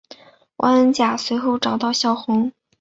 [0.55, 2.51] 汪恩甲随后找到萧红。